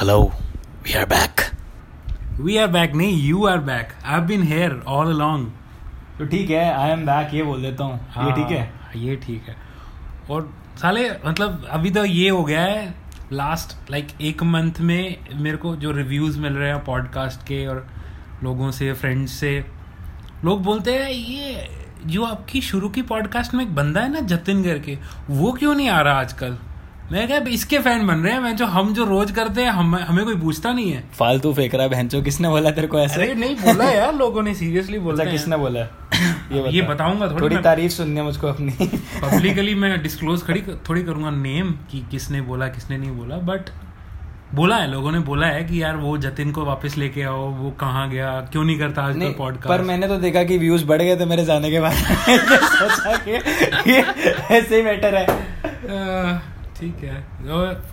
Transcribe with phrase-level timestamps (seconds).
[0.00, 0.32] Hello,
[0.84, 1.40] we are back.
[2.40, 5.46] We are back नहीं you are back I been here all along
[6.18, 8.62] तो ठीक है I am back ये बोल देता हूँ। हाँ, ये ठीक है?
[8.82, 9.56] हाँ, ये ठीक है।
[10.30, 12.94] और साले मतलब अभी तो ये हो गया है
[13.32, 17.66] लास्ट लाइक like, एक मंथ में मेरे को जो रिव्यूज़ मिल रहे हैं पॉडकास्ट के
[17.66, 17.86] और
[18.42, 19.64] लोगों से फ्रेंड्स से
[20.44, 21.68] लोग बोलते हैं ये
[22.06, 24.98] जो आपकी शुरू की पॉडकास्ट में एक बंदा है ना जतिन करके
[25.30, 26.58] वो क्यों नहीं आ रहा आजकल?
[27.12, 29.94] मैं क्या इसके फ़ैन बन रहे हैं मैं जो हम जो रोज करते हैं हम
[29.96, 31.02] हमें कोई पूछता नहीं है.
[31.18, 33.22] फालतू फेंक रहा है बहनचो किसने बोला तेरे को ऐसे?
[33.22, 37.26] अरे नहीं बोला यार लोगों ने सीरियसली बोला अच्छा किसने बोला ये बता। ये बताऊँगा
[37.26, 38.70] थोड़ी थोड़ी तारीफ़ सुननी मुझको अपनी।
[39.22, 43.70] पब्लिकली मैं डिस्क्लोज खड़ी थोड़ी करूँगा नेम कि किसने बोला किसने नहीं बोला बट
[44.54, 47.70] बोला है लोगों ने बोला है कि यार वो जतिन को वापस लेके आओ वो
[47.70, 51.02] कहाँ गया क्यों नहीं करता आजकल नहीं, पॉडकास्ट पर मैंने तो देखा कि व्यूज़ बढ़
[51.02, 51.92] गए थे मेरे जाने के बाद।
[52.78, 53.92] सोचा कि
[54.54, 55.26] ऐसे ही मैटर है।
[56.80, 57.24] ठीक है।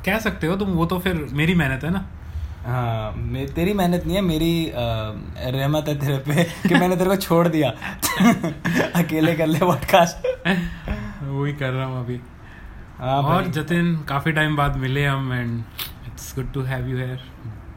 [0.05, 2.05] कह सकते हो तुम वो तो फिर मेरी मेहनत है ना?
[2.65, 7.15] हाँ मे, तेरी मेहनत नहीं है मेरी रहमत है तेरे पे कि मैंने तेरे को
[7.15, 7.69] छोड़ दिया।
[9.01, 12.19] अकेले कर ले पॉडकास्ट वही कर रहा हूँ अभी।
[12.99, 15.59] हाँ और जतिन काफ़ी टाइम बाद मिले हम and
[16.07, 17.23] it's good to have you here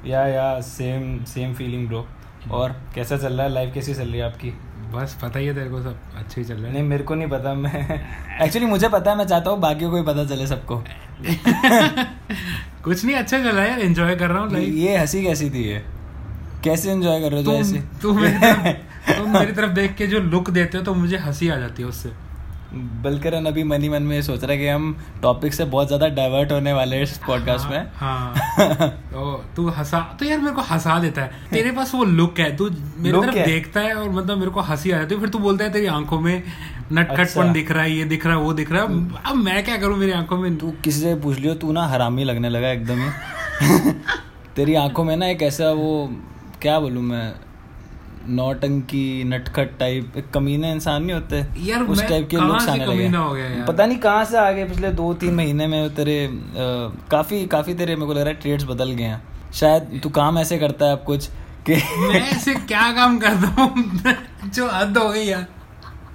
[0.07, 2.07] yeah yeah same same feeling bro
[2.51, 3.53] और कैसा चल रहा है?
[3.53, 4.53] लाइफ कैसी चल रही है आपकी?
[4.95, 7.15] बस पता ही है तेरे को सब अच्छे ही चल रहा है। नहीं मेरे को
[7.15, 8.01] नहीं पता मैं
[8.45, 10.77] एक्चुअली मुझे पता है मैं चाहता हूँ बाकी को ही पता चले सबको।
[12.85, 15.65] कुछ नहीं अच्छा चल रहा है यार एंजॉय कर रहा हूँ ये हँसी कैसी थी
[15.69, 15.83] ये?
[16.65, 17.83] कैसे एंजॉय कर रहे हो जो ऐसे?
[18.03, 18.19] तुम
[19.17, 21.89] तुम मेरी तरफ़ देख के जो लुक देते हो तो मुझे हँसी आ जाती है
[21.89, 22.11] उससे।
[22.73, 26.09] बलकरन अभी मनी मन में ये सोच रहा है कि हम टॉपिक से बहुत ज़्यादा
[26.09, 28.35] डाइवर्ट होने वाले हैं इस पॉडकास्ट में। हाँ।
[29.13, 32.57] तो तू हंसा तो यार मेरे को हंसा देता है। तेरे पास वो लुक है
[32.57, 33.45] तू मेरी तरफ़ है?
[33.45, 35.87] देखता है और मतलब मेरे को हँसी आ जाती है फिर तू बोलता है तेरी
[35.87, 36.43] आँखों में
[36.93, 38.89] नटखटपन अच्छा। दिख रहा है ये दिख रहा है वो दिख रहा है।
[39.27, 40.57] अब मैं क्या करूँ मेरी आँखों में?
[40.57, 43.93] तू किसी से पूछ लियो तू ना हरामी लगने लगा एकदम ही।
[44.57, 46.11] तेरी आँखों में ना एक ऐसा वो
[46.63, 47.35] क्या बोलूँ मैं?
[48.29, 53.65] नौटंकी नटखट टाइप एक कमीने इंसान नहीं होते। यार, उस टाइप के से आने लगे?
[53.65, 56.31] पता नहीं कहाँ से आ गए पिछले दो तीन महीने में तेरे अ,
[57.11, 59.23] काफ़ी काफ़ी तेरे मेरे को लग रहा है ट्रेड्स बदल गए हैं।
[59.55, 61.27] शायद तू काम ऐसे करता है अब कुछ
[61.67, 64.01] कि मैं ऐसे क्या काम करता हूँ?
[64.55, 65.47] जो हद हो गई यार।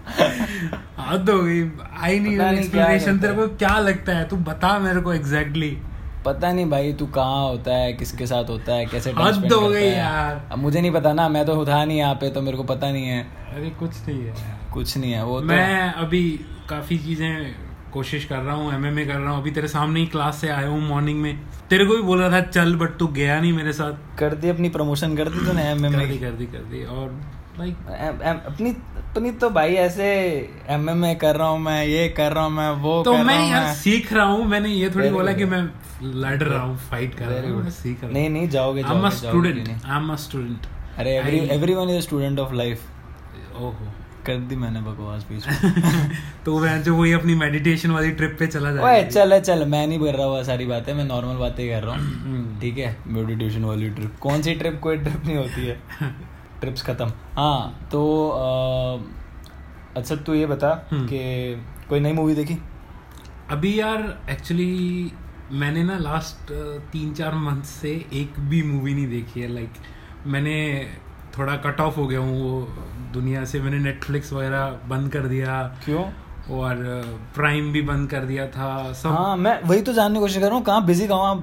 [0.99, 1.61] हद हो गई।
[2.01, 4.27] आई क्या एक्सप्लेनेशन तेरे को क्या लगता है?
[4.29, 5.77] तू बता मेरे को एग्जैक्टली
[6.25, 9.83] पता नहीं भाई तू कहाँ होता है किसके साथ होता है कैसे हद हो गई।
[9.83, 12.63] यार। अब मुझे नहीं पता ना मैं तो उठा नहीं यहाँ पे तो मेरे को
[12.63, 13.21] पता नहीं है।
[13.53, 14.33] अरे कुछ नहीं है
[14.73, 16.23] कुछ नहीं है वो तो मैं अभी
[16.69, 17.55] काफ़ी चीज़ें
[17.93, 20.67] कोशिश कर रहा हूँ एमएमए कर रहा हूँ। अभी तेरे सामने ही क्लास से आया
[20.67, 21.39] हूँ मॉर्निंग में।
[21.69, 24.49] तेरे को भी बोल रहा था चल बट तू गया नहीं मेरे साथ। कर दी
[24.49, 27.09] अपनी प्रमोशन कर दी तूने एम कर दी कर दी कर दी। और
[27.59, 27.75] लाइक
[28.47, 28.69] अपनी
[28.99, 30.05] अपनी तो भाई ऐसे
[30.75, 33.23] एम एम ए कर रहा हूँ मैं ये कर रहा हूँ मैं वो तो कर
[33.23, 35.61] मैं रहा हूँ यार मैं। सीख रहा हूँ मैंने ये थोड़ी बोला कि मैं
[36.03, 37.69] लड़ रहा हूँ फाइट कर रहा हूँ.
[37.71, 40.65] सीख रहा नहीं नहीं जाओगे आई एम जाओगे a student I am a student
[40.99, 41.15] अरे
[41.55, 42.81] everyone is student of life
[43.55, 43.91] ओहो।
[44.25, 45.45] कर दी मैंने बकवास बीच
[46.45, 49.85] तो मैं जो वही अपनी मेडिटेशन वाली ट्रिप पे चला ओए जाएगा चल चल मैं
[49.87, 53.63] नहीं कर रहा हुआ सारी बातें मैं नॉर्मल बातें कर रहा हूँ। ठीक है मेडिटेशन
[53.65, 55.81] वाली ट्रिप कौन सी ट्रिप कोई ट्रिप नहीं होती है।
[56.63, 58.01] ट्रिप्स खत्म। हाँ तो
[59.97, 61.19] अच्छा तू ये बता हम्म। कि
[61.89, 62.57] कोई नई मूवी देखी?
[63.51, 65.11] अभी यार एक्चुअली
[65.51, 66.51] मैंने ना लास्ट
[66.91, 69.73] तीन चार मंथ से एक भी मूवी नहीं देखी है। लाइक
[70.27, 70.57] मैंने
[71.37, 72.61] थोड़ा कट ऑफ़ हो गया हूँ वो
[73.13, 76.03] दुनिया से। मैंने नेटफ्लिक्स वगैरह बंद कर दिया। क्यों?
[76.51, 76.75] और
[77.35, 80.47] प्राइम भी बंद कर दिया था। सब हाँ मैं वही तो जानने की कोशिश कर
[80.47, 81.35] रहा हूँ कहाँ बिज़ी कहाँ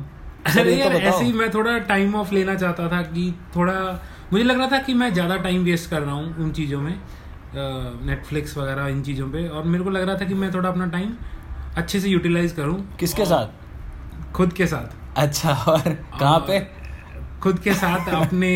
[0.47, 3.75] अरे ये तो ऐसे ही मैं थोड़ा टाइम ऑफ़ लेना चाहता था कि थोड़ा
[4.33, 6.95] मुझे लग रहा था कि मैं ज़्यादा टाइम वेस्ट कर रहा हूँ उन चीज़ों में
[7.55, 10.87] नेटफ्लिक्स वगैरह इन चीज़ों पे। और मेरे को लग रहा था कि मैं थोड़ा अपना
[10.89, 11.13] टाइम
[11.77, 14.33] अच्छे से यूटिलाइज करूँ। किसके साथ?
[14.35, 16.61] खुद के साथ। अच्छा और कहाँ पे?
[17.43, 18.51] खुद के साथ अपने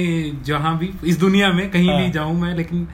[0.47, 2.87] जहाँ भी इस दुनिया में कहीं हाँ। भी जाऊँ मैं लेकिन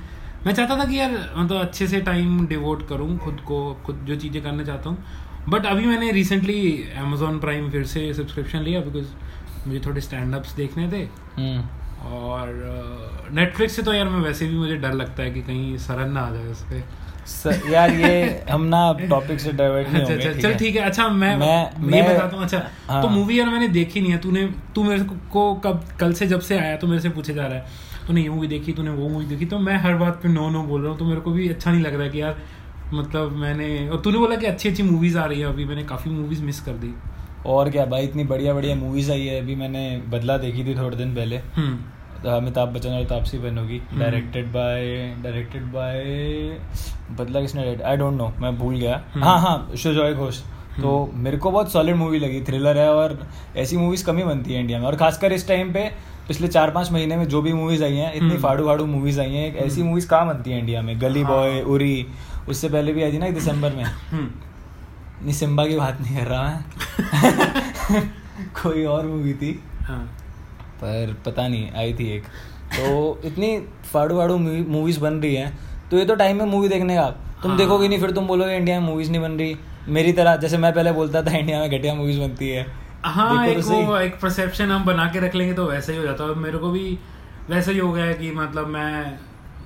[0.46, 4.16] मैं चाहता था कि यार मतलब अच्छे से टाइम डिवोट करूँ खुद को खुद जो
[4.16, 5.04] चीज़ें करना चाहता हूँ।
[5.48, 6.60] बट अभी मैंने रिसेंटली
[6.98, 11.02] अमेजोन प्राइम फिर से सब्सक्रिप्शन लिया बिकॉज़ मुझे थोड़े स्टैंड अप्स देखने थे।
[11.36, 11.68] हम्म।
[12.04, 16.10] और नेटफ्लिक्स से तो यार मैं वैसे भी मुझे डर लगता है कि कहीं सरन
[16.12, 18.78] ना आ जाए उस पर यार ये हम ना
[19.10, 22.14] टॉपिक से डाइवर्ट नहीं अच्छा होंगे अच्छा चल ठीक है अच्छा मैं मैं- ये मैं-
[22.14, 24.44] बताता हूँ अच्छा हाँ। तो मूवी यार मैंने देखी नहीं है तूने
[24.74, 27.46] तू मेरे को- को कब कल से जब से आया तो मेरे से पूछे जा
[27.46, 27.66] रहा है।
[28.06, 30.62] तूने ये मूवी देखी तूने वो मूवी देखी तो मैं हर बात पे नो नो
[30.62, 32.36] बोल रहा हूँ तो मेरे को भी अच्छा नहीं लग रहा है कि यार
[32.94, 36.10] मतलब मैंने और तूने बोला कि अच्छी अच्छी मूवीज़ आ रही है अभी मैंने काफ़ी
[36.10, 36.94] मूवीज़ मिस कर दी।
[37.46, 40.96] और क्या भाई इतनी बढ़िया बढ़िया मूवीज़ आई है। अभी मैंने बदला देखी थी थोड़े
[40.96, 41.78] दिन पहले। हम्म।
[42.30, 44.84] अमिताभ बच्चन और तापसी पन्नू की हम्म। Directed by
[45.22, 46.02] directed by
[47.18, 50.40] Badla किसने आई डोंट नो मैं भूल गया। हम्म। हाँ हाँ सुजॉय घोष।
[50.82, 53.18] तो मेरे को बहुत सॉलिड मूवी लगी थ्रिलर है और
[53.56, 55.90] ऐसी मूवीज़ कमी बनती है इंडिया में। और खासकर इस टाइम पे
[56.28, 59.20] पिछले चार पाँच महीने में जो भी मूवीज़ आई हैं इतनी हम्म। फाड़ू फाड़ू मूवीज़
[59.20, 61.00] आई हैं। ऐसी मूवीज़ कहाँ बनती है इंडिया में?
[61.00, 62.06] गली। बॉय उरी
[62.48, 64.28] उससे पहले भी आई थी ना दिसंबर में। हम्म,
[65.22, 68.02] नहीं सिम्बा की बात नहीं कर रहा मैं।
[68.62, 69.52] कोई और मूवी थी।
[69.82, 70.04] हाँ,
[70.76, 72.24] पर पता नहीं आई थी एक।
[72.76, 73.56] तो इतनी
[73.92, 75.58] फाड़ू फाड़ू मूवीज़ बन रही हैं।
[75.90, 77.08] तो ये तो टाइम है मूवी देखने का।
[77.42, 79.56] तुम हाँ। देखोगे नहीं फिर तुम बोलोगे इंडिया में मूवीज़ नहीं बन रही।
[79.88, 82.66] मेरी तरह जैसे मैं पहले बोलता था इंडिया में घटिया मूवीज़ बनती है।
[83.04, 86.04] हाँ एक तो वो एक परसेप्शन हम बना के रख लेंगे तो वैसे ही हो
[86.04, 86.98] जाता है। मेरे को भी
[87.50, 89.18] वैसे ही हो गया है कि मतलब मैं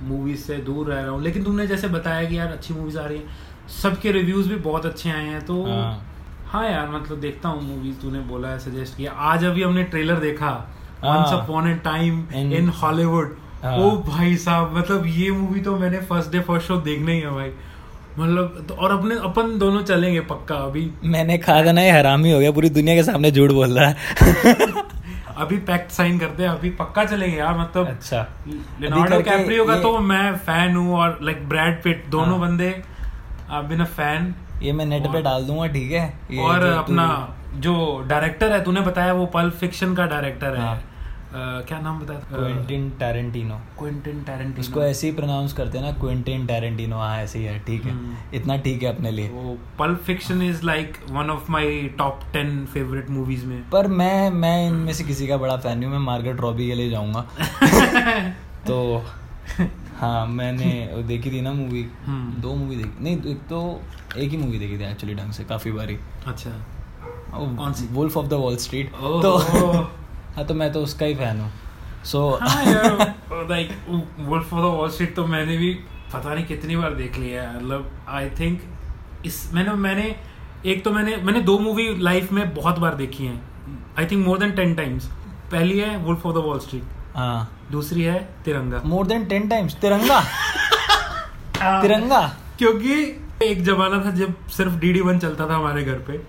[0.03, 3.05] मूवीज़ से दूर रह रहा हूँ। लेकिन तुमने जैसे बताया कि यार अच्छी मूवीज़ आ
[3.05, 6.01] रही हैं। सबके रिव्यूज़ भी बहुत अच्छे आए हैं तो हाँ।
[6.47, 10.19] हाँ यार मतलब देखता हूँ मूवीज़ तूने बोला है सजेस्ट किया आज अभी हमने ट्रेलर
[10.19, 10.49] देखा
[11.03, 15.75] हाँ। Once upon a time in Hollywood हाँ। ओ भाई साहब मतलब ये मूवी तो
[15.77, 17.51] मैंने फ़र्स्ट डे फ़र्स्ट शो देखना ही है भाई
[18.19, 22.31] मतलब तो और अपने अपन दोनों चलेंगे पक्का अभी मैंने कहा था ना ये हरामी
[22.31, 24.83] हो गया पूरी दुनिया के सामने झूठ बोल रहा है
[25.37, 29.97] अभी पैक्ट साइन करते हैं अभी पक्का चलेंगे यार मतलब अच्छा लियोनार्डो कैप्रियो का तो
[30.01, 32.69] मैं फ़ैन हूँ और लाइक ब्रैड पिट दोनों हाँ। बंदे
[33.51, 34.33] आई बिन अ फ़ैन
[34.63, 36.05] ये मैं नेट पे डाल दूँगा ठीक है?
[36.31, 37.07] ये और जो अपना
[37.55, 37.73] जो
[38.07, 42.19] डायरेक्टर है तूने बताया वो पल्प फिक्शन का डायरेक्टर है। हाँ। अ, क्या नाम बताया?
[42.31, 47.39] क्विंटिन टैरेंटिनो क्विंटिन टैरेंटिनो उसको ऐसे ही प्रोनाउंस करते हैं ना क्विंटिन टैरेंटिनो हाँ ऐसे
[47.39, 50.97] ही है ठीक है। हम्म। इतना ठीक है अपने लिए। वो pulp fiction is like
[51.09, 55.37] one of my top ten favourite movies में। पर मैं मैं इनमें से किसी का
[55.37, 57.21] बड़ा फ़ैन हूँ मैं मार्गरेट रॉबी के लिए जाऊँगा।
[58.67, 59.03] तो
[59.95, 63.59] हाँ मैंने देखी थी ना मूवी हम्म। दो मूवी देखी। नहीं एक तो
[64.17, 65.97] एक ही मूवी देखी थी एक्चुअली ढंग से काफ़ी बारी।
[66.27, 66.49] अच्छा।
[67.31, 67.87] कौन सी?
[67.93, 69.37] Wolf of the Wall Street तो
[70.35, 71.51] हाँ तो मैं तो उसका ही फ़ैन हूँ।
[72.05, 72.65] सो हाँ
[73.49, 75.73] like Wolf of the Wall Street तो मैंने भी
[76.13, 78.61] पता नहीं कितनी बार देख लिया है। मतलब आई थिंक
[79.25, 80.15] इस मैंने मैंने
[80.65, 83.41] एक तो मैंने मैंने दो मूवी लाइफ में बहुत बार देखी हैं।
[83.99, 85.05] I think more than ten times
[85.51, 86.83] पहली है Wolf of the Wall Street
[87.15, 90.19] हाँ। दूसरी है तिरंगा। मोर देन टेन टाइम्स तिरंगा।
[91.81, 96.21] तिरंगा। क्योंकि एक जमाना था जब सिर्फ़ डी डी वन चलता था हमारे घर पे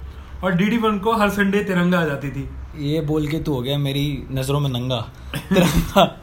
[0.45, 2.49] और डी डी वन को हर संडे तिरंगा आ जाती थी।
[2.79, 5.01] ये बोल के तू हो गया मेरी नज़रों में नंगा।
[5.37, 6.21] तिरंगा।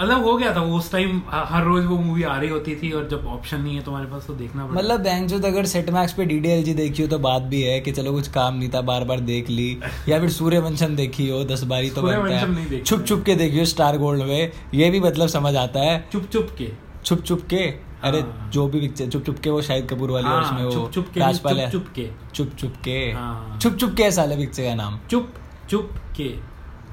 [0.00, 2.90] मतलब हो गया था वो उस टाइम हर रोज वो मूवी आ रही होती थी
[2.92, 6.12] और जब ऑप्शन नहीं है तुम्हारे पास तो देखना पड़ता। मतलब बैंचो अगर सेट मैक्स
[6.12, 9.04] पे डीडीएलजी देखी हो तो बात भी है कि चलो कुछ काम नहीं था बार
[9.04, 13.22] बार देख ली। या फिर सूर्यवंशम देखी हो दस बारी तो बनता है। छुप छुप
[13.26, 16.70] के देखी हो स्टार गोल्ड में। ये भी मतलब समझ आता है। चुप चुप के।
[17.04, 17.64] छुप छुप के?
[18.04, 20.70] अरे हाँ। जो भी पिक्चर चुप छुप के वो शाहिद कपूर वाली हाँ, उसमें वो
[20.70, 24.10] चुप चुप के राजपाल चुप चुप के। चुप चुप के। हाँ। छुप छुप के है
[24.10, 25.32] साले पिक्चर का नाम। चुप
[25.70, 25.90] चुप
[26.20, 26.34] के।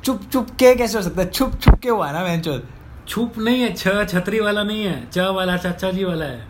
[0.03, 1.29] चुप चुप के कैसे हो सकता है?
[1.29, 2.59] छुप छुप के हुआ ना बेंचो
[3.07, 6.49] छुप नहीं है छ छतरी वाला नहीं है च वाला चाचा जी वाला है।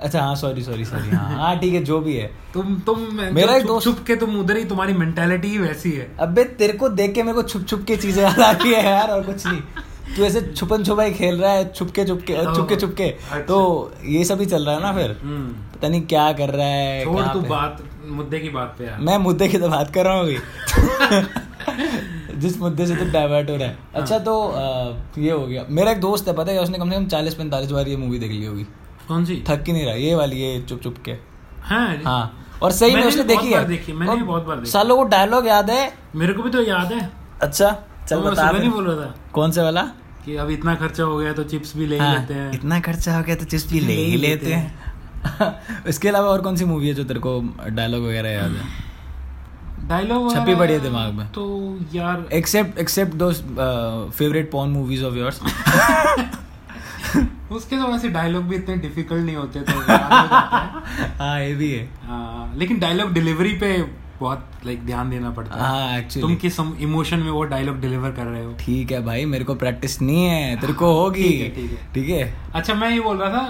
[0.00, 3.00] अच्छा हाँ सॉरी सॉरी सॉरी हाँ हाँ ठीक है जो भी है। तुम तुम
[3.34, 6.72] मेरा एक दोस्त- छुप के तुम उधर ही तुम्हारी मेंटेलिटी ही वैसी है। अबे तेरे
[6.72, 9.22] को देख के मेरे को छुप छुप के चीज़ें याद आ रही है यार और
[9.22, 9.60] कुछ नहीं।
[10.16, 13.58] तू ऐसे छुपन छुपाई खेल रहा है छुपके छुपके और छुपके छुपके अच्छा। तो
[14.04, 15.16] ये सब ही चल रहा है ना फिर?
[15.22, 18.98] हम्म। पता नहीं क्या कर रहा है छोड़ तू बात मुद्दे की बात पे यार
[19.00, 20.36] मैं मुद्दे की तो बात कर रहा हूँ अभी।
[22.40, 24.34] जिस मुद्दे से तू डाइवर्ट हो रहा है। हाँ। अच्छा तो
[25.18, 27.70] ये हो गया। मेरा एक दोस्त है पता है उसने कम से कम चालीस पैंतालीस
[27.70, 28.66] बार ये मूवी देख ली होगी।
[29.08, 29.42] कौन सी?
[29.48, 31.12] थक ही नहीं रहा ये वाली ये चुप चुप के।
[31.62, 34.96] हाँ। हाँ और सही में उसने देखी है। देखी, मैंने भी बहुत बार देखी। सालों
[34.96, 37.10] को डायलॉग याद है। मेरे को भी तो याद है।
[37.42, 37.70] अच्छा
[38.08, 39.14] चल तो बता नहीं बोल रहा था?
[39.32, 39.82] कौन से वाला?
[40.24, 42.80] कि अब इतना खर्चा हो गया तो चिप्स भी ले ही हाँ, लेते हैं। इतना
[42.80, 46.64] खर्चा हो गया तो चिप्स भी ले ही लेते हैं। इसके अलावा और कौन सी
[46.64, 48.64] मूवी है जो तेरे को डायलॉग वगैरह याद है?
[49.90, 51.44] डायलॉग छपी पड़ी है दिमाग में। तो
[51.94, 53.32] यार एक्सेप्ट एक्सेप्ट दो
[54.10, 55.40] favourite porn movies of yours
[57.52, 59.80] उसके तो वैसे डायलॉग भी इतने डिफ़िकल्ट नहीं होते तो हो
[61.38, 63.70] ये भी है। हाँ, लेकिन डायलॉग डिलीवरी पे
[64.20, 68.24] बहुत लाइक ध्यान देना पड़ता है। हाँ तुम किस इमोशन में वो डायलॉग डिलीवर कर
[68.24, 68.52] रहे हो?
[68.60, 72.34] ठीक है भाई मेरे को प्रैक्टिस नहीं है तेरे को होगी। ठीक है, ठीक है।
[72.54, 73.42] अच्छा मैं ये बोल रहा था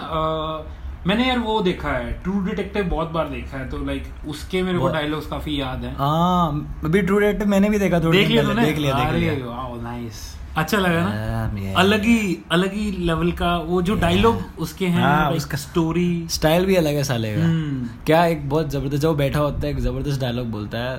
[1.07, 4.79] मैंने यार वो देखा है ट्रू डिटेक्टिव बहुत बार देखा है तो लाइक उसके मेरे
[4.79, 8.43] को डायलॉग्स काफ़ी याद है। हाँ अभी ट्रू डेट मैंने भी देखा थोड़ी देख लिया
[8.43, 8.65] तूने?
[8.65, 10.21] देख लिया देख लिया। वाओ नाइस
[10.59, 11.73] अच्छा लगा ना?
[11.81, 16.67] अलग ही अलग ही लेवल का वो जो डायलॉग उसके हैं हाँ, उसका- स्टोरी स्टाइल
[16.67, 19.81] भी अलग है साले का। हम्म। क्या एक बहुत ज़बरदस्त जब बैठा होता है एक
[19.81, 20.99] ज़बरदस्त डायलॉग बोलता है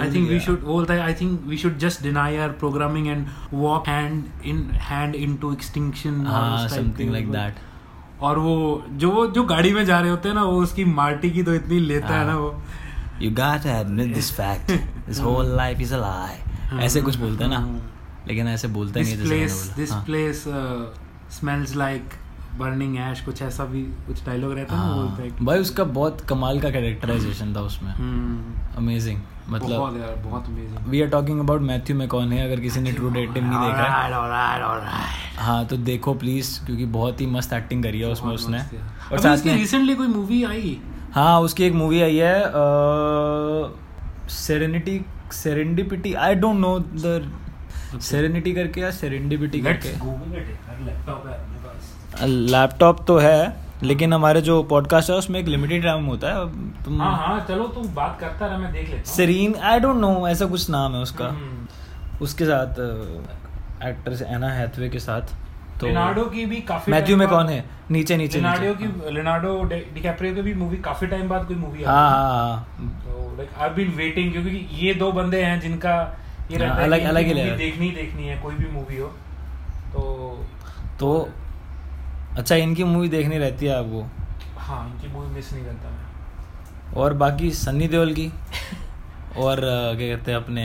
[0.00, 3.26] आई थिंक वी। शुड बोलता है I think we should just deny our programming and
[3.52, 6.24] walk hand in hand into extinction
[6.70, 7.54] something like that
[8.22, 11.30] और वो जो वो जो गाड़ी में जा रहे होते हैं ना वो उसकी मार्टी
[11.30, 12.62] की तो इतनी लेता है ना हाँ। वो।
[13.22, 14.70] You got admit this fact
[15.06, 17.80] this whole life is a lie ऐसे कुछ बोलते हैं ना।
[18.28, 20.44] लेकिन ऐसे बोलते दिस नहीं है प्लेस दिस हाँ। Place
[21.38, 22.10] smells like
[22.58, 26.20] burning ash कुछ ऐसा भी कुछ डायलॉग रहता है हाँ। बोलता है भाई उसका बहुत
[26.28, 31.40] कमाल का कैरेक्टराइजेशन था उसमें। हम्म, अमेजिंग मतलब बहुत यार बहुत amazing we are talking
[31.40, 34.10] about Matthew McConaughey है अगर किसी ने ट्रू डेटिंग नहीं देखा है।
[35.38, 38.58] हाँ तो देखो प्लीज़ क्योंकि बहुत ही मस्त एक्टिंग करी है उसमें उसने।
[39.12, 40.80] और साथ में रिसेंटली कोई मूवी आई?
[41.14, 42.34] हाँ उसकी एक मूवी आई है
[44.30, 45.00] serenity
[45.32, 50.46] serendipity I don't know the serenity करके या सेरेंडिपिटी लेट्स करके। गूगल इट
[50.86, 51.51] लैपटॉप है।
[52.20, 56.46] लैपटॉप तो है लेकिन हमारे जो पॉडकास्ट है उसमें एक लिमिटेड टाइम होता है।
[56.84, 59.96] तुम हाँ हाँ चलो तुम बात करता रहा मैं देख लेता हूँ। सेरीन आई डोंट
[59.96, 61.66] नो ऐसा कुछ नाम है उसका। हम्म।
[62.22, 62.80] उसके साथ
[63.86, 65.34] एक्ट्रेस एना हैथवे के साथ
[65.80, 70.34] तो लिनार्डो की भी काफ़ी मैथ्यू में कौन है नीचे नीचे लिनार्डो की लिनार्डो डिकैप्रियो
[70.34, 73.88] की भी मूवी काफ़ी टाइम बाद कोई मूवी हाँ हाँ। हाँ तो लाइक आई बीन
[73.96, 75.94] वेटिंग क्योंकि ये दो बंदे हैं जिनका
[76.50, 79.08] ये हाँ, रहता है अलग- अलग ही। देखनी देखनी है कोई भी मूवी हो।
[79.92, 80.44] तो
[81.00, 81.28] तो
[82.38, 84.02] अच्छा इनकी मूवी देखनी रहती है आपको?
[84.58, 88.26] हाँ इनकी मूवी मिस नहीं करता मैं। और बाकी सन्नी देओल की?
[89.36, 90.64] और क्या कहते हैं अपने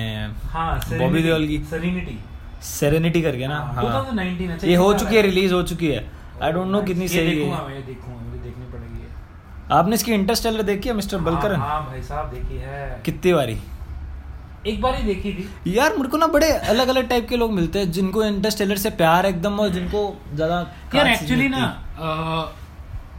[0.52, 1.58] हाँ बॉबी देओल की?
[1.70, 2.18] सेरेनिटी
[2.64, 3.58] सेरेनिटी करके ना?
[3.76, 5.22] हाँ 2019 अच्छा ये हो चुकी है?
[5.22, 6.06] रिलीज़ हो चुकी है।
[6.44, 9.08] आई डोंट नो कितनी सही है। मैं देखूँगा मुझे देखनी पड़ेगी।
[9.72, 11.56] आपने इसकी इंटरस्टेलर देखी है मिस्टर बलकरन?
[11.56, 13.58] हाँ, हाँ भाई साहब देखी है। कितनी बारी?
[14.68, 17.52] एक बार ही देखी थी। यार मेरे को ना बड़े अलग अलग टाइप के लोग
[17.54, 20.02] मिलते हैं जिनको इंटरस्टेलर से प्यार एकदम और जिनको
[20.34, 20.60] ज़्यादा
[20.96, 21.66] यार एक्चुअली ना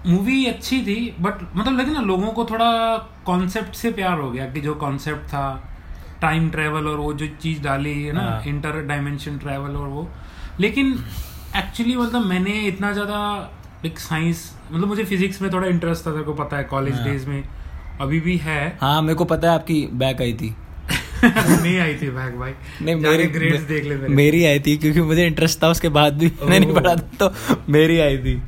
[0.06, 4.46] मूवी अच्छी थी बट मतलब लेकिन ना लोगों को थोड़ा कॉन्सेप्ट से प्यार हो गया
[4.52, 5.44] कि जो कॉन्सेप्ट था
[6.20, 10.08] टाइम ट्रेवल और वो जो चीज़ डाली है ना हाँ। इंटर डायमेंशन ट्रेवल और वो।
[10.60, 10.92] लेकिन
[11.56, 13.18] एक्चुअली मतलब मैंने इतना ज़्यादा
[13.84, 17.04] एक साइंस मतलब मुझे फिजिक्स में थोड़ा इंटरेस्ट था तेरे को पता है कॉलेज हाँ।
[17.04, 17.44] डेज़ में।
[18.00, 20.54] अभी भी है। हाँ मेरे को पता है आपकी बैक आई थी।
[21.62, 25.00] नहीं आई थी बैग भाई। नहीं मेरी ग्रेड्स देख ले मेरे। मेरी आई थी क्योंकि
[25.00, 27.32] मुझे इंटरेस्ट था उसके बाद भी मैंने नहीं पढ़ा था तो
[27.68, 28.42] मेरी आई थी।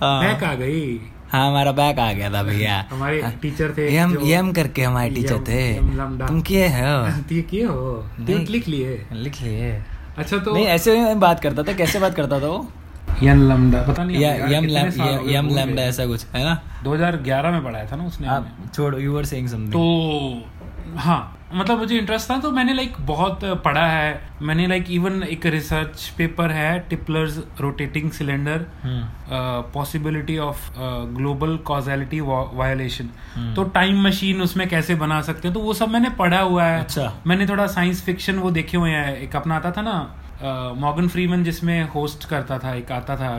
[0.00, 4.14] हाँ। बैक आ गई। हाँ हमारा बैक आ गया था भैया। हमारे टीचर थे यम
[4.14, 5.74] जो- यम करके हमारे टीचर थे।
[6.26, 7.22] तुम किए हो?
[7.28, 8.10] तो ये किए हो?
[8.20, 9.82] लिख लिए। लिख लिए।
[10.18, 12.72] अच्छा तो नहीं ऐसे ही मैं बात करता था कैसे बात करता था वो?
[13.22, 14.64] यन लम्डा। पता नहीं या, यम
[15.14, 16.62] हो यम लैम्डा ऐसा कुछ है ना?
[16.84, 18.28] 2011 में पढ़ाया था ना उसने
[18.74, 20.44] छोड़ यू वर सेइंग समथिंग तो
[20.96, 25.46] हाँ मतलब मुझे इंटरेस्ट था तो मैंने लाइक बहुत पढ़ा है मैंने लाइक इवन एक
[25.46, 28.66] रिसर्च पेपर है Tipler's rotating cylinder.
[29.74, 30.70] Possibility of
[31.16, 33.10] global causality violation.
[33.56, 36.80] तो टाइम मशीन उसमें कैसे बना सकते हैं तो वो सब मैंने पढ़ा हुआ है
[36.80, 41.08] अच्छा। मैंने थोड़ा साइंस फिक्शन वो देखे हुए हैं एक अपना आता था ना मॉर्गन
[41.08, 43.38] फ्रीमन जिसमें होस्ट करता था एक आता था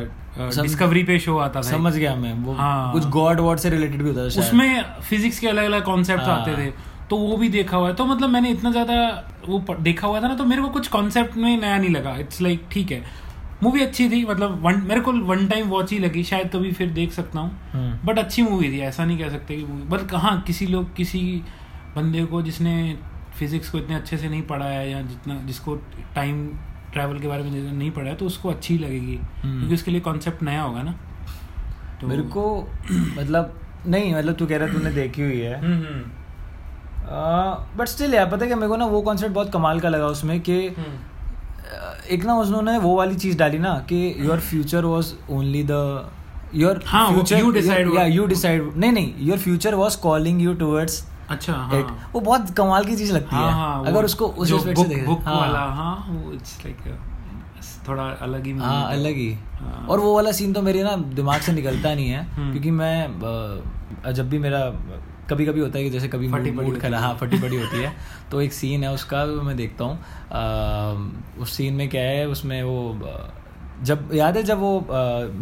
[0.61, 4.01] डिस्कवरी पे शो आता था समझ गया मैं वो हाँ। कुछ गॉड वॉड से रिलेटेड
[4.01, 6.73] भी होता था उसमें फिजिक्स के अलग अलग कॉन्सेप्ट। आते थे
[7.11, 8.95] तो वो भी देखा हुआ है। तो मतलब मैंने इतना ज़्यादा
[9.47, 12.41] वो देखा हुआ था ना तो मेरे को कुछ कॉन्सेप्ट में नया नहीं लगा। इट्स
[12.41, 13.03] लाइक ठीक है।
[13.63, 16.89] मूवी अच्छी थी मतलब वन मेरे को वन टाइम वॉच ही लगी। शायद कभी फिर
[16.91, 20.13] देख सकता हूँ। हम्म। बट अच्छी मूवी थी ऐसा नहीं कह सकते कि मूवी बट
[20.15, 21.21] हाँ किसी लोग किसी
[21.95, 22.97] बंदे को जिसने
[23.35, 25.75] फिजिक्स को इतने अच्छे से नहीं पढ़ा है या जितना जिसको
[26.15, 26.47] टाइम
[26.93, 29.91] ट्रैवल के बारे में जितना नहीं पढ़ा है तो उसको अच्छी लगेगी। हम्म। क्योंकि उसके
[29.91, 30.95] लिए कॉन्सेप्ट नया होगा ना।
[32.01, 32.43] तो मेरे को
[33.17, 36.03] मतलब नहीं मतलब तू कह रहा तूने देखी हुई है। हम्म, हम्म,
[37.77, 40.07] बट स्टिल यार पता है क्या मेरे को ना वो कॉन्सेप्ट बहुत कमाल का लगा
[40.07, 45.13] उसमें कि हम्म। एक ना उन्होंने वो वाली चीज़ डाली ना कि your future was
[45.29, 46.09] only the
[46.55, 50.53] your हाँ, फ्यूचर you decide या यू डिसाइड नहीं नहीं your future was calling you
[50.53, 54.47] towards अच्छा हाँ वो बहुत कमाल की चीज़ लगती हाँ है हाँ अगर उसको उस
[54.47, 56.97] जो एस्पेक्ट से देखें book हाँ। वाला हाँ वो इट्स लाइक
[57.87, 61.41] थोड़ा अलग ही हाँ अलग ही हाँ। और वो वाला सीन तो मेरे ना दिमाग
[61.41, 64.59] से निकलता नहीं है हम्म। क्योंकि मैं जब भी मेरा
[65.31, 67.91] कभी कभी होता है कि जैसे कभी फटी मूड खरा हाँ। फटी पड़ी होती है।
[68.31, 72.77] तो एक सीन है उसका मैं देखता हूँ। उस सीन में क्या है उसमें वो
[73.83, 74.71] जब याद है जब वो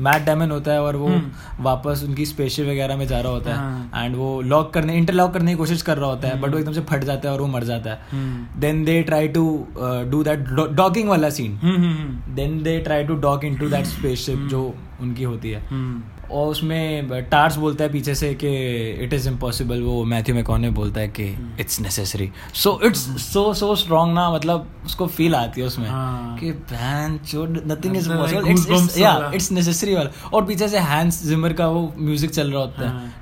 [0.04, 3.50] मैट डैमन होता है और वो हम्म। वापस उनकी स्पेसशिप वगैरह में जा रहा होता
[3.50, 6.50] है हाँ। एंड वो लॉक करने इंटरलॉक करने की कोशिश कर रहा होता है बट
[6.50, 9.28] वो एकदम से फट जाता है और वो मर जाता है। हम्म। Then they try
[9.28, 9.44] to
[10.12, 14.48] do that docking वाला scene hmm hmm, then they try to dock into that spaceship
[14.50, 14.64] जो
[15.02, 18.50] उनकी होती है। हम्म। और उसमें टार्स बोलता है पीछे से कि
[19.04, 21.26] इट इज़ इम्पॉसिबल वो मैथ्यू मैकॉने बोलता है कि
[21.60, 26.38] it's necessary so it's so so strong ना मतलब उसको फील आती है उसमें हाँ।
[26.38, 31.24] कि बहन चोट nothing is possible it's yeah it's necessary वाला। और पीछे से हैंस
[31.26, 33.14] जिमर का वो म्यूज़िक चल रहा होता है। हाँ।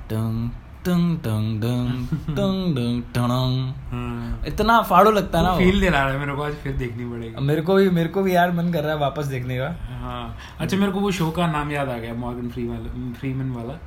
[0.88, 6.18] टंग टंग टंग। टंग टंग टंग इतना फाड़ो लगता है ना फील दिला रहा है
[6.18, 8.82] मेरे को आज फिर देखनी पड़ेगी। मेरे को भी मेरे को भी यार मन कर
[8.82, 9.68] रहा है वापस देखने का।
[10.00, 13.52] हाँ। अच्छा मेरे को वो शो का नाम याद आ गया मॉर्गन फ्री वाला। फ्रीमैन
[13.52, 13.78] वाला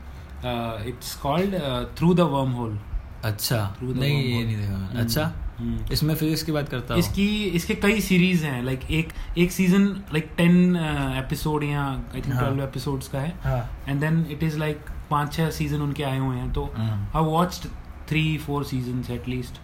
[0.88, 1.56] it's called
[1.98, 2.20] through the
[2.52, 2.80] wormhole
[3.26, 5.32] अच्छा नहीं ये नहीं देखा। हम्म। अच्छा?
[5.58, 9.52] हम्म। इसमें फिजिक्स की बात करता हूँ। इसकी इसके कई सीरीज़ हैं लाइक एक एक
[9.52, 10.76] सीज़न लाइक टेन
[11.18, 15.50] एपिसोड या आई थिंक। ट्वेल्व एपिसोड्स का हाँ। And then it is like पाँच छः
[15.52, 17.62] सीज़न उनके आए हुए हैं तो हम्म। I watch
[18.10, 19.60] three four season at least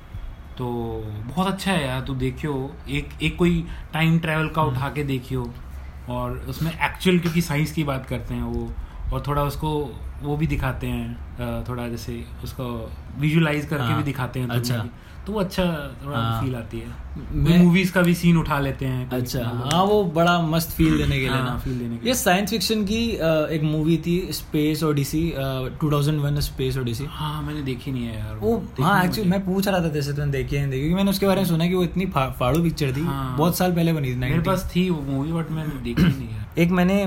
[0.58, 0.68] तो
[1.27, 2.54] बहुत अच्छा है यार तू देखियो
[2.89, 5.51] एक एक कोई टाइम ट्रेवल का उठा के देखियो
[6.10, 8.70] और उसमें एक्चुअल क्योंकि साइंस की बात करते हैं वो
[9.13, 9.70] और थोड़ा उसको
[10.22, 12.66] वो भी दिखाते हैं थोड़ा जैसे उसको
[13.20, 14.86] विजुलाइज करके हाँ, भी दिखाते हैं अच्छा।
[15.27, 15.63] तो वो अच्छा
[16.05, 17.05] थोड़ा हाँ। फील आती है।
[17.36, 20.98] मैं- मूवीज़ का भी सीन उठा लेते हैं अच्छा मतलब- हाँ वो बड़ा मस्त फील
[20.98, 23.00] देने के लिए हाँ, ना। feel देने के ये साइंस फिक्शन की
[23.55, 25.22] एक मूवी थी स्पेस ओडिसी
[25.84, 29.79] 2001 स्पेस ओडिसी हाँ मैंने देखी नहीं है यार वो हाँ एक्चुअली मैं पूछ रहा
[29.79, 30.93] था जैसे तुमने देखी है देखी?
[30.93, 32.05] मैंने उसके बारे में सुना कि वो इतनी
[32.39, 35.51] फाड़ू पिक्चर थी। हाँ। बहुत साल पहले बनी थी मेरे पास थी वो मूवी बट
[35.51, 37.05] मैंने देखी नहीं है। एक मैंने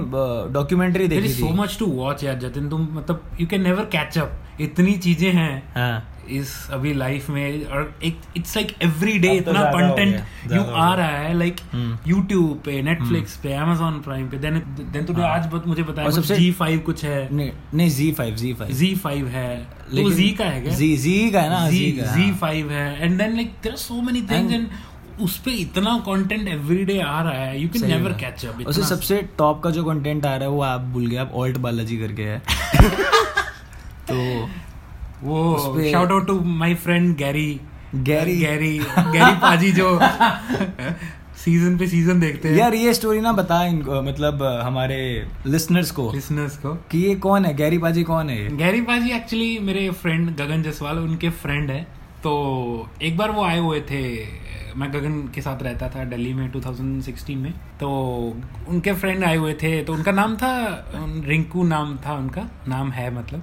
[0.53, 4.19] डॉक्यूमेंट्री देखी is so much to watch यार जतिन तुम मतलब you can never catch
[4.19, 9.29] up इतनी चीज़ें हैं। हाँ। इस अभी लाइफ में और एक इट्स लाइक एवरी डे
[9.29, 14.29] तो इतना कंटेंट यू आ रहा है लाइक हम्म। यूट्यूब पे नेटफ्लिक्स पे amazon प्राइम
[14.29, 14.59] पे देन
[14.93, 18.53] देन तूने आज बत, मुझे बताया सबसे- जी फाइव कुछ है। नहीं Zee five Zee
[18.55, 19.57] five Zee five है।
[19.97, 20.75] तो जी का है क्या?
[20.75, 21.71] जी जी का है ना?
[21.71, 24.69] जी जी हाँ। फाइव है। And then like there are so many things and
[25.21, 28.83] उस पे इतना कंटेंट एवरी डे आ रहा है you can never catch up उससे
[28.83, 31.97] सबसे टॉप का जो कंटेंट आ रहा है वो आप भूल गए आप ऑल्ट बालाजी
[31.99, 32.39] करके है।
[34.11, 34.49] तो
[35.23, 37.61] वो shout out to my friend Gary
[37.95, 39.99] Gary Gary Gary paaji जो
[41.37, 44.99] सीज़न पे सीज़न देखते हैं। यार ये स्टोरी ना बता इनको मतलब हमारे
[45.47, 47.55] लिसनर्स को लिसनर्स को। कि ये कौन है?
[47.57, 51.83] गैरी बाजी कौन है गैरी पाजी एक्चुअली मेरे फ्रेंड गगन जसवाल उनके फ्रेंड है।
[52.23, 52.33] तो
[53.03, 54.03] एक बार वो आए हुए थे
[54.77, 57.89] मैं गगन के साथ रहता था दिल्ली में 2016 में। तो
[58.69, 60.53] उनके फ्रेंड आए हुए थे तो उनका नाम था
[61.27, 63.43] रिंकू नाम था उनका नाम है मतलब।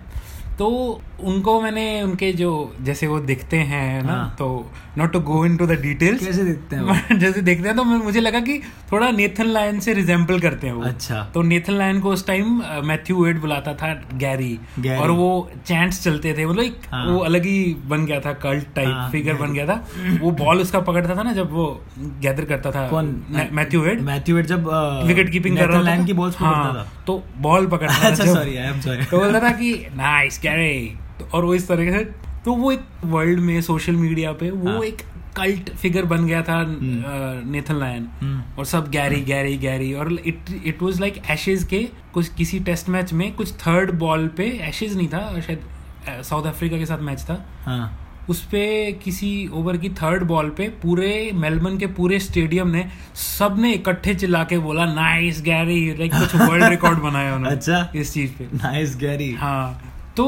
[0.60, 5.46] तो उनको मैंने उनके जो जैसे वो दिखते हैं ना हाँ। तो not to go
[5.58, 8.62] into the details कैसे दिखते हैं जैसे देखते हैं तो मुझे लगा कि
[8.92, 12.62] थोड़ा नेथन लायन से रिजेंबल करते हैं वो। अच्छा। तो नेथन लायन को उस टाइम
[12.84, 17.20] मैथ्यू वेड बुलाता था गैरी गैरी। और वो चैंट्स चलते थे मतलब एक हाँ। वो
[17.20, 19.88] अलग ही बन गया था कल्ट टाइप हाँ, फिगर बन गया था।
[20.22, 23.26] वो बॉल उसका पकड़ता था ना जब वो गैदर करता था। कौन?
[23.52, 24.70] मैथ्यू वेड मैथ्यू वेड जब
[25.08, 29.20] विकेट कीपिंग कर रहा था। की बॉल्स पकड़ता था। तो बॉल पकड़ता था अच्छा तो
[29.20, 32.04] बोलता था कि नाइस गैरी और वो इस तरह से
[32.46, 35.02] तो वो एक वर्ल्ड में सोशल मीडिया पे वो हाँ। एक
[35.38, 40.50] कल्ट फिगर बन गया था नेथन लायन हम्म। और सब गैरी गैरी गैरी और it
[40.66, 41.82] it was like Ashes के
[42.14, 46.78] कुछ किसी टेस्ट मैच में कुछ थर्ड बॉल पे एशेज नहीं था शायद साउथ अफ्रीका
[46.78, 47.98] के साथ मैच था। हाँ।
[48.30, 53.72] उस पे किसी ओवर की थर्ड बॉल पे पूरे मेलबर्न के पूरे स्टेडियम ने सबने
[53.74, 58.32] इकट्ठे चिल्ला के बोला नाइस गैरी लाइक कुछ वर्ल्ड रिकॉर्ड बनाया उन्होंने अच्छा। इस चीज़
[58.32, 59.87] पे। नाइस गैरी हाँ।
[60.18, 60.26] तो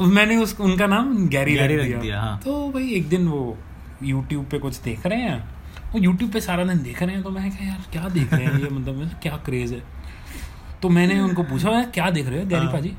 [0.00, 3.56] मैंने उस उनका नाम गैरी गैरी रख दिया, दिया, हाँ। तो भाई एक दिन वो
[4.02, 5.38] यूट्यूब पे कुछ देख रहे हैं
[5.92, 8.44] वो यूट्यूब पे सारा दिन देख रहे हैं तो मैं कहा यार क्या देख रहे
[8.44, 9.82] हैं ये मतलब क्या क्रेज है
[10.82, 12.94] तो मैंने उनको पूछा क्या देख रहे हो गैरी हाँ। पाजी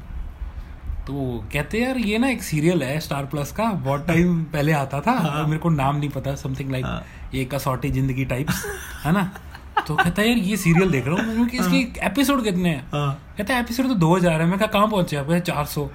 [1.07, 5.01] तो कहते यार ये ना एक सीरियल है स्टार प्लस का बहुत टाइम पहले आता
[5.01, 8.65] था हाँ। मेरे को नाम नहीं पता समथिंग लाइक हाँ। ये कसौटी ज़िंदगी टाइप्स
[9.05, 9.31] है ना
[9.89, 12.81] तो कहता है यार ये सीरियल देख रहा हूँ मैंने इसके एपिसोड कितने हैं?
[12.91, 15.31] हाँ। कहता है एपिसोड तो दो हज़ार है। मैं कहा कहाँ पहुँचे आप?
[15.45, 15.89] चार सौ.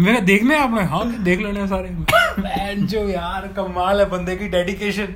[0.00, 0.62] मैं देखने हैं?
[0.62, 5.14] आपने हाँ देख लेने सारे। जो यार कमाल है बंदे की डेडिकेशन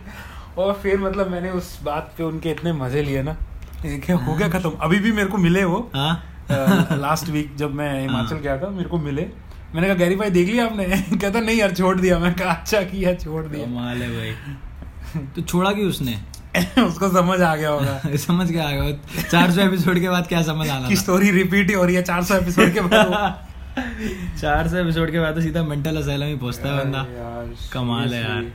[0.58, 3.36] और फिर मतलब मैंने उस बात पे उनके इतने मज़े लिए ना
[3.82, 6.14] हो गया खत्म। अभी भी मेरे को मिले वो। हाँ।
[6.98, 9.26] लास्ट वीक जब मैं हिमाचल गया था मेरे को मिले।
[9.74, 10.84] मैंने कहा गैरी भाई देख लिया आपने?
[10.84, 15.42] कहता नहीं यार छोड़ दिया। मैं कहा अच्छा किया छोड़ दिया। कमाल है भाई। तो
[15.42, 16.18] छोड़ा क्यों उसने?
[16.86, 18.90] उसको समझ आ गया होगा। समझ गया
[19.30, 22.22] चार सौ एपिसोड के बाद क्या समझ आना स्टोरी रिपीट ही हो रही है चार
[22.24, 23.44] सौ एपिसोड के बाद।
[24.40, 27.02] चार सौ एपिसोड के बाद तो सीधा मेंटल असाइलम ही पहुँचता है बंदा।
[27.72, 28.52] कमाल है यार।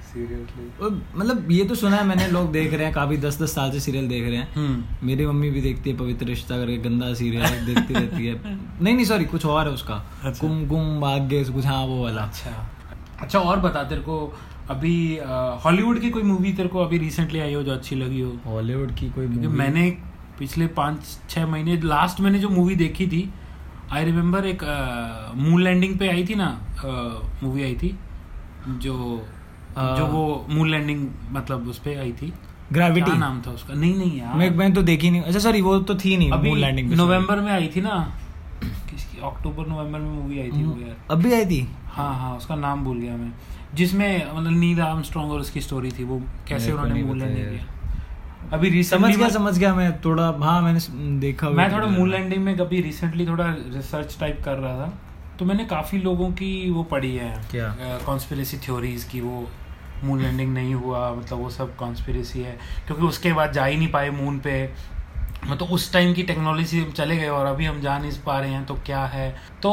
[1.16, 3.80] मतलब ये तो सुना है मैंने लोग देख रहे हैं काफ़ी दस दस साल से
[3.80, 7.66] सीरियल देख रहे हैं। हम्म। मेरी मम्मी भी देखती है पवित्र रिश्ता करके गंदा सीरियल
[7.66, 8.42] देखती रहती है।
[8.82, 12.22] नहीं नहीं सॉरी कुछ और है उसका। अच्छा। कुम कुम भाग्य कुछ हाँ वो वाला।
[12.22, 12.70] अच्छा।
[13.22, 14.38] अच्छा और बता तेरे को
[14.70, 15.20] अभी
[15.66, 18.32] हॉलीवुड की कोई मूवी तेरे को अभी रिसेंटली आई हो जो अच्छी लगी हो?
[18.46, 19.90] हॉलीवुड की कोई movie- मैंने
[20.40, 23.30] पिछले पाँच छः महीने लास्ट मैंने जो मूवी देखी थी
[23.92, 24.64] आई रिमेम्बर एक
[25.36, 26.62] मून लैंडिंग पे आई थी ना
[27.44, 27.98] मूवी आई थी
[28.68, 29.26] जो
[29.78, 32.34] अ, जो वो मून लैंडिंग मतलब उस पर आई थी।
[32.74, 33.74] ग्रेविटी नाम था उसका?
[33.74, 36.58] नहीं नहीं यार। मैं मैंने तो देखी नहीं। अच्छा सॉरी वो तो थी नहीं मून
[36.58, 38.14] लैंडिंग नवंबर में आई थी ना।
[38.64, 39.18] किसकी?
[39.24, 41.68] अक्टूबर नवंबर में मूवी आई थी वो यार। अभी आई थी?
[41.86, 43.34] हाँ हाँ उसका नाम भूल गया मैं।
[43.74, 47.72] जिसमें मतलब नील आर्मस्ट्रॉन्ग और उसकी स्टोरी थी वो कैसे उन्होंने पता लैंडिंग किया।
[48.54, 50.80] अभी समझ गया समझ गया मैं थोड़ा हाँ मैंने
[51.20, 54.92] देखा मैं थोड़ा मून लैंडिंग में कभी रिसेंटली थोड़ा रिसर्च टाइप कर रहा था
[55.40, 57.76] तो मैंने काफ़ी लोगों की वो पढ़ी है। क्या?
[58.06, 59.48] कॉन्स्पिरेसी थ्योरीज की वो
[60.04, 62.58] मून लैंडिंग नहीं हुआ मतलब वो सब कॉन्स्पिरेसी है
[62.88, 64.56] क्योंकि उसके बाद जा ही नहीं पाए मून पे।
[65.48, 68.40] मतलब उस टाइम की टेक्नोलॉजी से हम चले गए और अभी हम जा नहीं पा
[68.40, 69.30] रहे हैं तो क्या है?
[69.64, 69.72] तो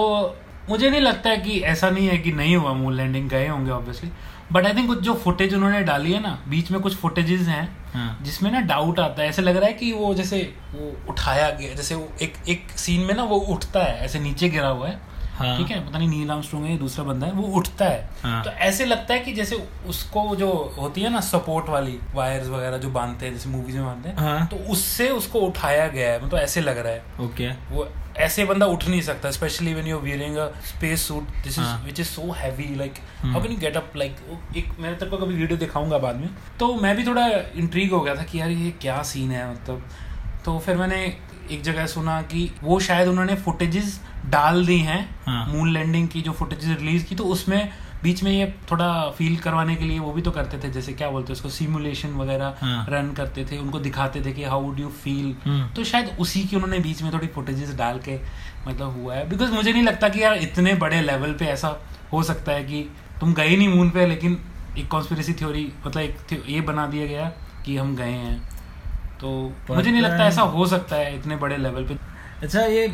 [0.68, 3.70] मुझे नहीं लगता है कि ऐसा नहीं है कि नहीं हुआ मून लैंडिंग गए होंगे
[3.70, 4.10] ऑब्वियसली
[4.52, 7.76] बट आई थिंक कुछ जो फुटेज उन्होंने डाली है ना बीच में कुछ फुटेजेस हैं
[7.94, 11.50] हाँ। जिसमें ना डाउट आता है। ऐसे लग रहा है कि वो जैसे वो उठाया
[11.50, 14.88] गया जैसे वो एक एक सीन में ना वो उठता है ऐसे नीचे गिरा हुआ
[14.88, 15.09] है।
[15.40, 18.42] हाँ। ठीक है पता नहीं नील आर्मस्ट्रॉन्ग है दूसरा बंदा है वो उठता है। हाँ।
[18.44, 19.56] तो ऐसे लगता है कि जैसे
[19.88, 23.86] उसको जो होती है ना सपोर्ट वाली वायर्स वगैरह जो बांधते हैं जैसे मूवीज़ में
[23.86, 27.48] बांधते हैं हाँ। तो उससे उसको उठाया गया है। मतलब ऐसे लग रहा है। ओके।
[27.74, 31.58] वो ऐसे बंदा उठ नहीं सकता specially when you are wearing a space suit this
[31.58, 31.66] is.
[31.84, 32.94] Which is so heavy like.
[33.22, 34.16] How can you get up like
[34.56, 36.28] एक मैं तेरे को कभी वीडियो दिखाऊँगा बाद में।
[36.60, 37.26] तो मैं भी थोड़ा
[37.56, 39.88] इंट्रीग हो गया था कि यार ये क्या सीन है मतलब
[40.44, 41.02] तो फिर मैंने
[41.50, 44.00] एक जगह सुना कि वो शायद उन्होंने फुटेजेस
[44.30, 47.70] डाल दी हैं हाँ। मून लैंडिंग की जो फुटेजेस रिलीज़ की तो उसमें
[48.02, 51.10] बीच में ये थोड़ा फील करवाने के लिए वो भी तो करते थे जैसे क्या
[51.10, 54.80] बोलते हैं उसको सिमुलेशन वगैरह हाँ। रन करते थे उनको दिखाते थे कि हाउ वुड
[54.80, 55.34] यू फील।
[55.76, 58.18] तो शायद उसी की उन्होंने बीच में थोड़ी फुटेजेस डाल के
[58.68, 61.76] मतलब हुआ है बिकॉज़ मुझे नहीं लगता कि यार इतने बड़े लेवल पे ऐसा
[62.12, 62.82] हो सकता है कि
[63.20, 64.38] तुम गए नहीं मून पे लेकिन
[64.78, 67.32] एक कॉन्स्पिरेसी थ्योरी मतलब एक ये बना दिया गया
[67.64, 68.59] कि हम गए हैं
[69.20, 69.30] तो
[69.70, 71.96] मुझे नहीं लगता ऐसा हो सकता है इतने बड़े लेवल पे।
[72.42, 72.86] अच्छा ये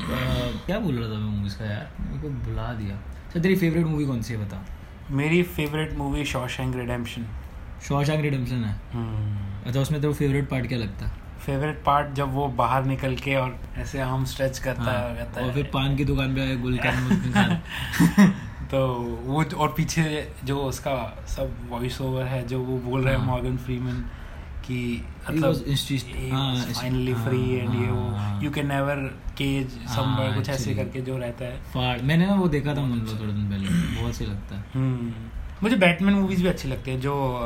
[0.66, 1.86] क्या बोल रहा था मैं मूवीज़ का यार?
[2.00, 4.64] मेरे को बुला दिया। अच्छा तेरी फेवरेट मूवी कौन सी है बता?
[5.10, 7.26] मेरी favourite movie Shawshank Redemption
[7.88, 8.74] Shawshank Redemption है?
[9.66, 11.06] अच्छा उसमें तेरे को फेवरेट पार्ट क्या लगता?
[11.06, 15.14] है फेवरेट पार्ट जब वो बाहर निकल के और ऐसे हम स्ट्रेच करता है हाँ,
[15.16, 18.30] कहता और है। फिर पान की दुकान पे आए गुलकंद
[18.70, 18.86] तो
[19.26, 20.04] वो और पीछे
[20.44, 20.94] जो उसका
[21.28, 24.04] सब वॉइस ओवर है जो वो बोल रहे हाँ। मॉर्गन फ्रीमैन
[24.68, 28.96] कि इस- फाइनली फ्री एंड ये वो। You can never
[29.38, 33.32] cage somewhere कुछ ऐसे करके जो रहता है। मैंने ना वो देखा था मतलब थोड़े
[33.32, 35.12] दिन पहले। बहुत सही लगता है। हम्म।
[35.62, 37.38] मुझे बैटमैन मूवीज़ भी अच्छी लगती है जो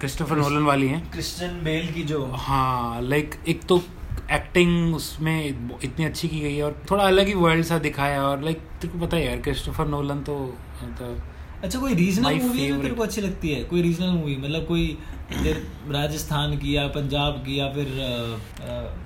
[0.00, 3.82] क्रिस्टोफर नोलन वाली हैं। क्रिश्चियन बेल की जो हाँ लाइक एक तो
[4.30, 5.46] एक्टिंग उसमें
[5.84, 8.98] इतनी अच्छी की गई है और थोड़ा अलग ही वर्ल्ड सा दिखाया और लाइक तेरे
[8.98, 11.22] को पता है यार क्रिस्टोफर नोलन तो मतलब
[11.64, 13.64] अच्छा कोई रीजनल मूवी जो तेरे को अच्छी लगती है?
[13.64, 14.98] कोई रीजनल मूवी मतलब कोई
[15.30, 17.86] राजस्थान की या पंजाब की या फिर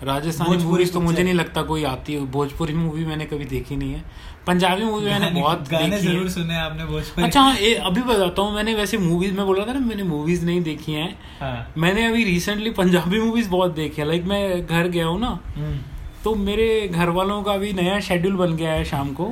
[0.06, 3.92] राजस्थानी मूवीज़ तो मुझे नहीं लगता कोई आती हो। भोजपुरी मूवी मैंने कभी देखी नहीं
[3.92, 4.04] है।
[4.46, 8.42] पंजाबी मूवी मैंने बहुत गाने देखी ज़रूर सुने आपने भोजपुरी। अच्छा हाँ ए, अभी बताता
[8.42, 12.06] हूँ मैंने वैसे मूवीज़ में बोला था ना मैंने मूवीज़ नहीं देखी हैं। हाँ। मैंने
[12.06, 15.78] अभी रिसेंटली पंजाबी मूवीज़ बहुत देखी है। लाइक मैं घर गया हूँ ना हम्म,
[16.24, 19.28] तो मेरे घर वालों का भी नया शेड्यूल बन गया है शाम को।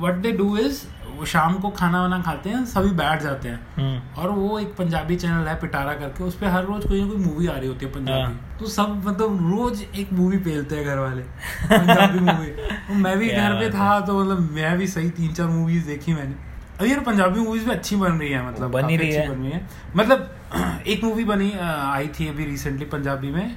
[0.00, 0.82] वट दे डू इज़
[1.18, 4.74] वो शाम को खाना वाना खाते हैं सभी बैठ जाते हैं। हम्म। और वो एक
[4.76, 7.68] पंजाबी चैनल है पिटारा करके उस पर हर रोज कोई ना कोई मूवी आ रही
[7.68, 11.22] होती है पंजाबी। हाँ। तो सब मतलब रोज एक मूवी पेलते हैं घर वाले
[11.68, 12.50] पंजाबी मूवी
[12.88, 16.14] तो मैं भी घर पे था तो मतलब मैं भी सही तीन चार मूवीज़ देखी
[16.14, 16.34] मैंने।
[16.80, 19.50] अभी यार पंजाबी मूवीज़ भी अच्छी बन रही है मतलब बन रही है। बन रही
[19.50, 20.34] है। मतलब
[20.86, 23.56] एक मूवी बनी आई थी अभी रिसेंटली पंजाबी में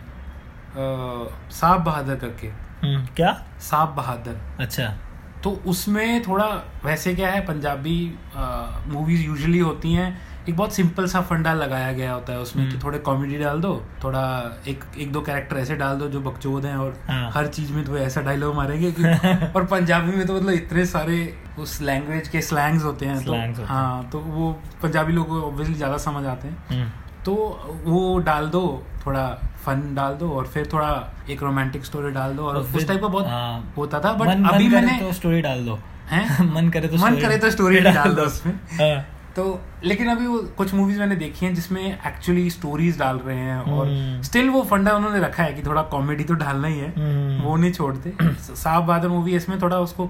[0.75, 2.47] साहब बहादुर करके।
[2.83, 3.31] हम्म, क्या?
[3.61, 4.93] साहब बहादुर। अच्छा।
[5.43, 6.45] तो उसमें थोड़ा
[6.85, 7.97] वैसे क्या है पंजाबी
[8.87, 10.09] मूवीज़ यूजुअली होती हैं
[10.49, 13.59] एक बहुत सिंपल सा फंडा लगाया गया होता है उसमें कि हम्म। थोड़े कॉमेडी डाल
[13.61, 13.73] दो
[14.03, 14.21] थोड़ा
[14.67, 17.83] एक एक दो कैरेक्टर ऐसे डाल दो जो बकचोद हैं और हाँ। हर चीज़ में
[17.85, 18.91] तो ऐसा डायलॉग मारेंगे
[19.55, 21.17] और पंजाबी में तो मतलब इतने सारे
[21.59, 24.51] उस लैंग्वेज के स्लैंग्स होते हैं तो Slangs होते हैं। तो वो
[24.83, 26.89] पंजाबी लोग को ऑब्वियसली ज़्यादा समझ आते हैं हम्म,
[27.25, 27.35] तो
[27.83, 28.63] वो डाल दो
[29.05, 29.25] थोड़ा
[29.65, 30.91] फन डाल दो और फिर थोड़ा
[31.29, 34.53] एक रोमांटिक स्टोरी डाल दो और उस टाइप का बहुत हाँ। होता था बट मन-
[34.53, 36.53] अभी करे मैंने तो स्टोरी डाल दो। हैं?
[36.55, 39.43] मन करे तो मन करे तो स्टोरी डाल दो उसमें। हाँ, तो
[39.83, 43.87] लेकिन अभी वो कुछ मूवीज़ मैंने देखी हैं जिसमें एक्चुअली स्टोरीज डाल रहे हैं और
[43.87, 47.41] हम्म। स्टिल वो फंडा उन्होंने रखा है कि थोड़ा कॉमेडी तो डालना ही है। हम्म।
[47.41, 48.13] वो नहीं छोड़ते।
[48.55, 50.09] साफ़ बहादुर मूवी इसमें थोड़ा उसको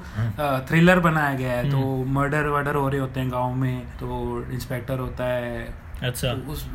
[0.70, 4.46] थ्रिलर बनाया गया है। तो हम्म। मर्डर वर्डर हो रहे होते हैं गाँव में तो
[4.52, 6.68] इंस्पेक्टर होता है। अच्छा। तो उस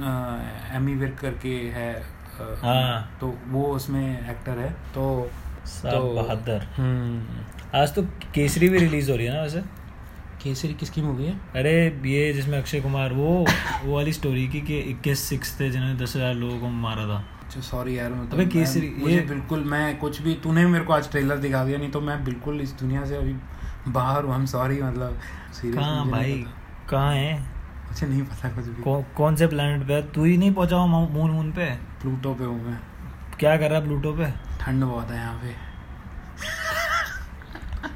[0.72, 5.30] एमी विर्क करके है। हाँ। तो वो उसमें एक्टर है तो
[5.66, 7.24] तो- बहादुर। हम्म।
[7.80, 8.02] आज तो
[8.34, 9.60] केसरी भी रिलीज़ हो रही है ना वैसे?
[10.42, 11.32] केसरी किसकी मूवी है?
[11.32, 13.46] अरे ये जिसमें अक्षय कुमार वो
[13.84, 17.24] वो वाली स्टोरी की कि इक्कीस सिक्स थे जिन्होंने दस हज़ार लोगों को मारा था।
[17.60, 21.36] सॉरी यार मतलब अबे केसरी, ये- बिल्कुल मैं कुछ भी तूने मेरे को आज ट्रेलर
[21.36, 23.36] दिखा दिया नहीं तो मैं बिल्कुल इस दुनिया से अभी
[23.88, 25.18] बाहर हूँ हम सॉरी मतलब
[25.64, 26.44] कहाँ भाई?
[26.90, 27.55] कहाँ है?
[27.96, 30.86] मुझे नहीं पता कुछ भी। कौ, कौन से प्लेनेट पे तू ही नहीं पहुँचा हुआ
[30.86, 31.66] मून मून पे?
[32.00, 32.78] प्लूटो पे हूँ मैं।
[33.38, 34.26] क्या कर रहा है प्लूटो पे?
[34.60, 35.54] ठंड बहुत है यहाँ पे।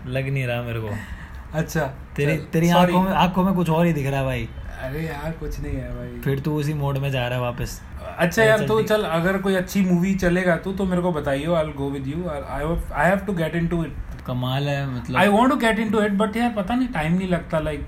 [0.10, 0.90] लग नहीं रहा मेरे को।
[1.54, 1.84] अच्छा
[2.16, 4.48] तेरी तेरी आँखों में आँखों में कुछ और ही दिख रहा है भाई।
[4.82, 7.80] अरे यार कुछ नहीं है भाई। फिर तू उसी मोड में जा रहा है वापस।
[8.18, 11.72] अच्छा यार तो चल अगर कोई अच्छी मूवी चलेगा तू तो मेरे को बताइयो I
[11.72, 12.40] go with you I
[12.92, 13.92] I have to get into it
[14.26, 17.28] कमाल है मतलब। I want to get into it but यार पता नहीं टाइम नहीं
[17.28, 17.86] लगता लाइक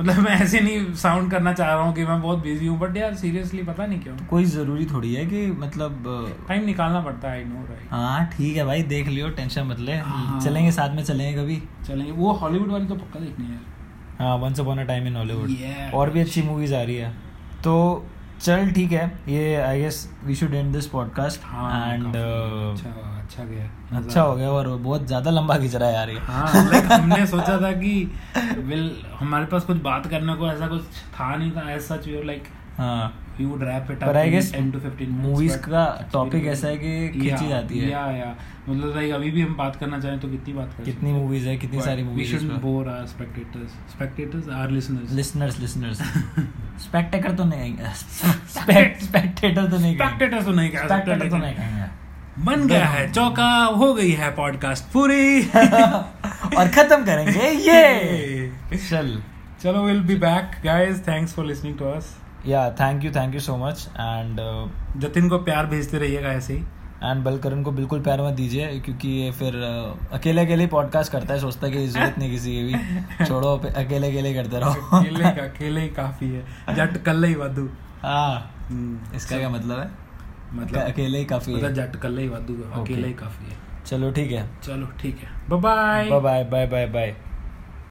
[0.00, 2.96] मतलब मैं ऐसे नहीं साउंड करना चाह रहा हूँ कि मैं बहुत बिज़ी हूँ बट
[2.96, 6.04] यार सीरियसली पता नहीं क्यों। कोई ज़रूरी थोड़ी है कि मतलब
[6.48, 9.80] टाइम निकालना पड़ता है आई नो राइट हाँ ठीक है भाई देख लियो टेंशन मत
[9.80, 13.60] ले। हाँ। चलेंगे साथ में चलेंगे कभी। चलेंगे। वो हॉलीवुड वाली तो पक्का देखनी है।
[14.18, 17.10] हाँ once upon a time in Hollywood और भी अच्छी मूवीज़ आ रही है।
[17.64, 17.74] तो
[18.44, 19.06] चल ठीक है.
[19.28, 23.68] ये I guess we should end this podcast and अच्छा अच्छा गया.
[23.98, 26.18] अच्छा हो गया और बहुत ज़्यादा लंबा खिंच रहा है यार ये.
[26.26, 27.94] हाँ लाइक हमने सोचा था कि
[28.58, 30.82] विल हमारे पास कुछ बात करने को ऐसा कुछ
[31.18, 33.12] था नहीं था ऐसा सच वी लाइक हाँ.
[33.38, 36.68] वी वुड रैप इट पर I guess 10 to 15 minutes movies का टॉपिक ऐसा
[36.68, 38.36] है कि खींची जाती है। या या
[38.68, 41.56] मतलब लाइक अभी भी हम बात करना चाहें तो कितनी बात कर कितनी है?
[41.56, 42.02] कितनी सारी
[47.34, 47.76] तो नहीं
[48.98, 52.04] स्पेक्टेटर तो नहीं स्पेक्टेटर्स तो नहीं कह तो नहीं कहेंगे।
[52.38, 55.42] बन गया है चौका हो गई है पॉडकास्ट पूरी।
[56.56, 59.22] और खत्म करेंगे ये। चल।
[59.62, 63.40] चलो will be back guys thanks for listening to us yeah thank you thank you
[63.40, 64.40] so much and
[65.00, 66.62] Jatin को प्यार भेजते रहिएगा ऐसे ही।
[67.04, 71.34] एंड बलकरण को बिल्कुल प्यार मत दीजिए क्योंकि ये फिर अ, अकेले अकेले पॉडकास्ट करता
[71.34, 75.30] है सोचता है कि ज़रूरत नहीं किसी की भी। छोड़ो अकेले अकेले करते रहो। अकेले
[75.30, 77.68] का अकेले ही काफ़ी है। जट कल ही वादू।
[78.02, 79.90] हाँ। हम्म, इसका क्या मतलब है?
[80.52, 84.10] मतलब अकेले ही काफ़ी मतलब है। जट कल ही वादू अकेले ही काफ़ी है। चलो
[84.10, 87.14] ठीक है। चलो ठीक है। Bye bye bye bye bye